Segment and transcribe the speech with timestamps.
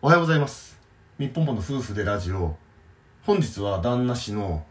[0.00, 0.78] おはようございます。
[1.18, 2.54] 日本本の夫婦でラジオ。
[3.24, 4.64] 本日は旦那氏の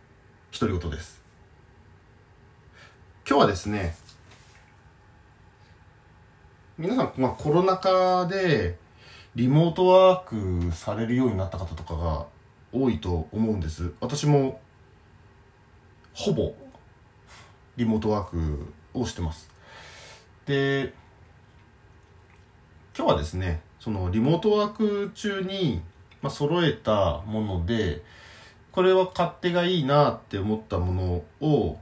[0.57, 1.21] 独り言です。
[3.28, 3.98] 今日はですね、
[6.78, 8.78] 皆さん、まあ、コロナ禍で
[9.36, 12.25] リモートワークされるようになった方とかが
[12.71, 13.91] 多いと思うんです。
[14.00, 14.61] 私も
[16.14, 16.54] ほぼ
[17.75, 19.52] リモートワークをしてます。
[20.46, 20.94] で、
[22.97, 25.82] 今日はですね、そのリモートワーク中に、
[26.22, 28.04] まあ、揃えたもので、
[28.72, 31.80] これは勝手がいいなって思ったものを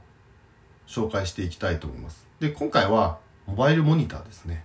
[0.86, 2.26] 紹介していきたいと思います。
[2.40, 4.64] で、今回はモバイルモニターですね。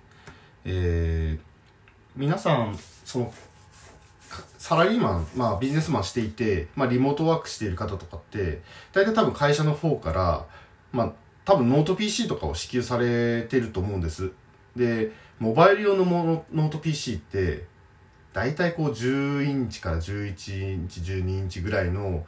[0.65, 1.43] えー、
[2.15, 3.33] 皆さん、その、
[4.57, 8.61] サラリーマン、まあビジネスマンしていて、まあリモートワークしている方とかって、
[8.93, 10.45] 大体多分会社の方から、
[10.91, 14.31] まあ多分ノート PC とかを支給されてると思うんです。
[14.75, 17.65] で、モバイル用のものノート PC って、
[18.33, 22.25] 大体こう10インチから11インチ、12インチぐらいの、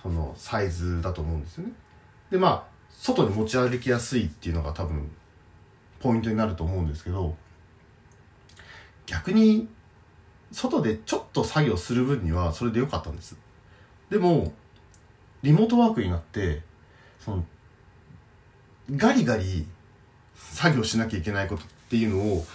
[0.00, 1.72] そのサイズだと思うんですよね。
[2.30, 5.10] で、まあ、外に持ち歩きやすいっていうのが多分、
[6.00, 7.34] ポイントになると思うんですけど、
[9.06, 9.68] 逆に、
[10.52, 13.36] 外でちょっと作業する分にはそれで良かったんです。
[14.10, 14.52] でも、
[15.42, 16.62] リモートワークになって、
[17.18, 17.44] その、
[18.94, 19.66] ガリガリ
[20.36, 22.46] 作業しなきゃいけないことっていうのを、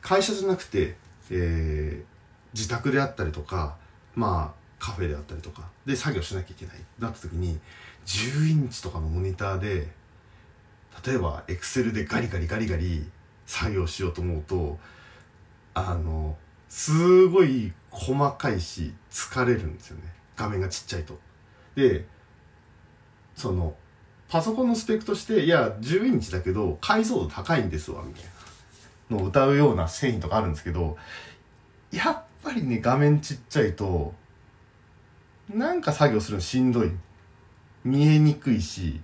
[0.00, 0.96] 会社じゃなくて、
[1.30, 2.10] えー
[2.54, 3.76] 自宅であったりとか、
[4.14, 7.58] まあ、カフェであったりとか、で作業しなきゃいけないなった時に、
[8.06, 9.88] 10インチとかのモニターで、
[11.06, 13.08] 例えば、エクセルでガリガリガリガリ
[13.46, 14.78] 作業しようと思うと、
[15.74, 16.36] あの、
[16.68, 20.02] すごい細かいし、疲れるんですよね。
[20.36, 21.18] 画面がちっちゃいと。
[21.76, 22.04] で、
[23.36, 23.74] その、
[24.30, 28.24] パソコンのスペックとして、いや、10インチだけど、解像度高いんですわ、みたい
[29.10, 30.96] なのを歌うような製品とかあるんですけど、
[31.90, 34.14] やっぱりね、画面ちっちゃいと、
[35.52, 36.92] なんか作業するのしんどい。
[37.82, 39.00] 見えにくいし、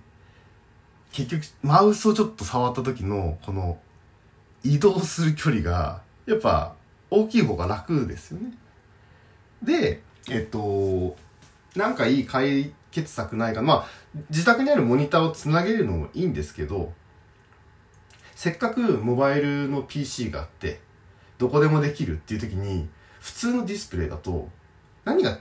[1.11, 3.79] 結局、マウスをちょっと触った時の、この、
[4.63, 6.75] 移動する距離が、やっぱ、
[7.09, 8.53] 大きい方が楽ですよね。
[9.61, 11.17] で、えっと、
[11.75, 13.61] なんかいい解決策ないか。
[13.61, 13.87] まあ、
[14.31, 16.93] 自宅にあるモニターをつなげるのもいいんですけど、
[18.33, 20.79] せっかくモバイルの PC があって、
[21.37, 24.49] どこでもできるっていう時に、普通のディスプレイだと、
[25.05, 25.31] 何が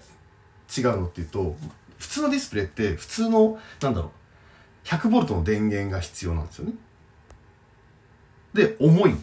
[0.76, 1.56] 違うのっていうと、
[1.98, 4.10] 普通のディスプレイって、普通の、なんだろ
[4.84, 6.74] う、100V の電源が必要なんですよね。
[8.52, 9.16] で、重い。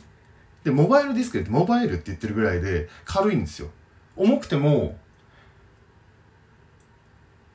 [0.63, 3.69] で、モバイルディスプレイってモバイルって言ってるぐらいで軽いんですよ。
[4.15, 4.97] 重くても、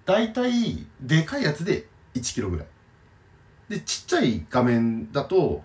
[0.09, 2.67] だいたいでかいやつで1キロぐらい。
[3.69, 5.63] で、ちっちゃい画面だと、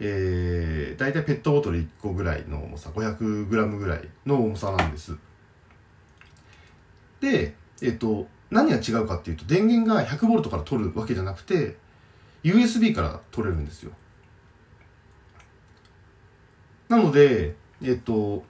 [0.00, 5.16] えー、だいたいペットボトル1個ぐらいの重さ、500g ぐらいの重さなんです。
[7.22, 11.78] で、えっ、と、何が違うかっていうと、電源が 100V から取るわけじゃなくて、
[12.44, 13.92] USB から取れるんですよ。
[16.90, 18.44] なので、えっ、と、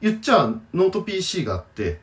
[0.00, 2.00] 言っちゃノート PC があって、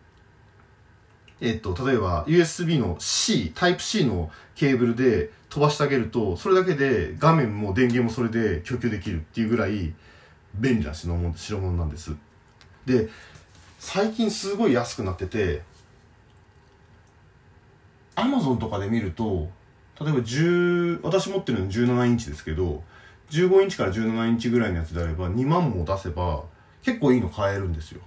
[1.40, 9.94] えっと、例えば USB の C、タイプ C のケーブルで飛ばしてあげると、それだけで画面も電源もそれで供給できるっていうぐらい
[10.56, 12.16] 便利な代物代物なんです。
[12.86, 13.10] で、
[13.80, 15.62] 最近すごい安くなってて、
[18.16, 19.50] Amazon とかで見ると、
[20.02, 22.84] 例えば10、私持ってるの17インチですけど、
[23.30, 26.44] 15インチから17インチぐらいのやつであれば2万も出せば
[26.82, 28.02] 結構いいの買えるんですよ。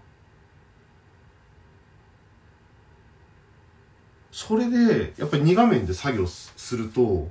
[4.42, 7.28] それで、やっぱり2画面で作業すると、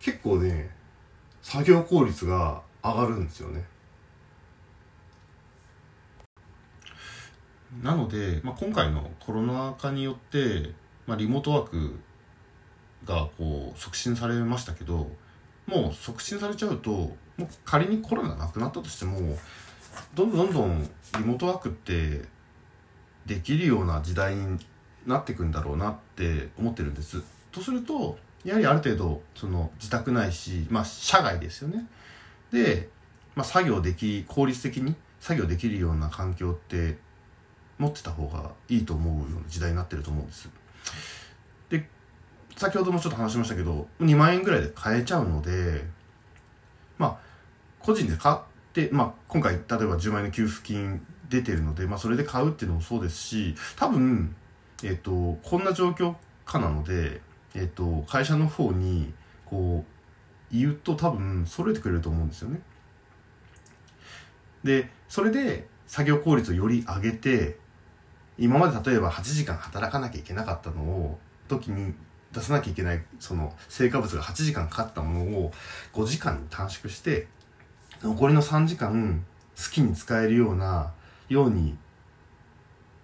[0.00, 0.70] 結構ね、
[1.42, 3.62] 作業効率が上がるんですよね。
[7.82, 10.70] なので、まあ、今回のコロナ禍によって、
[11.06, 12.00] まあ、リモートワーク
[13.04, 15.10] がこう促進されましたけど、
[15.66, 19.36] もう促進されちゃうと、もう仮にコロナなくなったとしても、
[20.14, 22.22] どんどんどんどんリモートワークって
[23.26, 24.58] できるような時代に
[25.06, 27.22] なっていくんだろうなって思ってるんです。
[27.52, 31.86] とすると、やはりある程度、その自宅ないし、まあ社外ですよね。
[32.52, 32.88] で、
[33.34, 36.98] まあ作業でき、効率的に作業できるような環境って
[37.78, 40.48] 持ってた方がいいと思うような時代になってると思うんです。
[41.70, 41.88] で、
[42.56, 45.84] 先ほどもちょっと話しましたけど、2万円ぐらいで買えちゃうので、
[46.98, 47.18] まあ、
[47.80, 48.36] 個人で買っ
[48.72, 54.34] て、まあ今回例えば10万円の給付金出てるので、まあそれで買うっていうのもそうですし、多分、
[54.82, 56.14] えっ、と、こんな状況
[56.44, 57.20] 下なので、
[57.54, 59.12] えっ、と、会社の方に、
[59.44, 62.60] こう、言うと多分揃えてくれると思うんですよね。
[64.62, 67.58] で、それで、作業効率をより上げて
[68.38, 71.18] 今まで例えば8時間働かなきゃいけなかったのを
[71.48, 71.94] 時に
[72.32, 75.52] 出さなきゃいけないその成果物が8時間かかったものを
[75.94, 77.28] 5時間に短縮して
[78.02, 79.24] 残りの3時間
[79.56, 80.92] 好きに使えるような
[81.28, 81.78] ように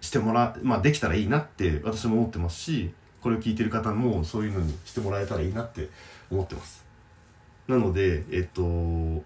[0.03, 5.87] してもらまあできたらいいなって私も思ってますしこれを聞いてる方もそういうのにしてもらえたらいいなって
[6.29, 6.83] 思ってます。
[7.69, 9.23] なのでえっと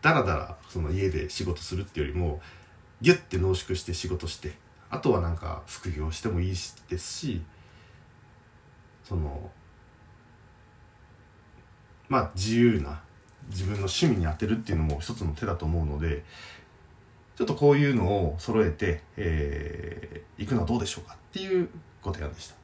[0.00, 2.40] だらだらその家で仕事するっていうよりも
[3.02, 4.52] ギュッて濃縮して仕事して
[4.88, 7.42] あとはなんか副業してもいいですし
[9.02, 9.50] その
[12.08, 13.00] まあ自由な
[13.50, 16.22] 自分の趣味に当てるっていうのも一つの手だと思うので
[17.38, 21.68] ちょっとこういうのを揃えて、えー、行くのはどうでしょうかっていう
[22.02, 22.56] ご提案でした。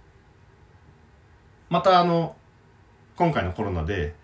[1.71, 2.35] またあの
[3.15, 4.17] 今回のコロナで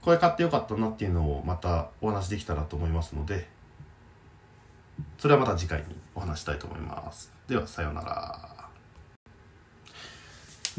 [0.00, 3.48] これ買ってよかったなっていうのをまたお話できたらと思いますので
[5.18, 5.84] それはまた次回に
[6.14, 7.30] お話したいと思います。
[7.46, 8.70] ではさようなら。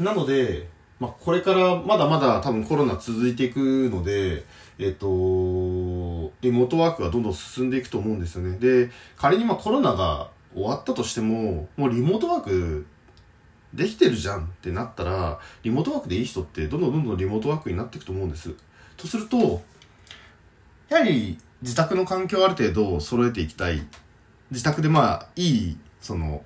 [0.00, 0.66] なので
[0.98, 4.44] まあ、これからまだまだ多分コロナ続いていくので、
[4.78, 5.06] えっ、と、
[6.40, 8.58] リモートワークがどんどん進んでいくと思うんですよね。
[8.58, 12.86] で、仮にまあコロナが終わったとしても、もうリモートワーク
[13.74, 18.54] できてるじゃんってなったら、リモートワークでいい人ってどんどんどんどんリモートワークになっていくと思うんです。
[18.96, 19.62] とすると、
[20.88, 23.86] やはり自宅の環境をある程度揃えていきたい。
[24.50, 26.42] 自宅でまあ、いい、その、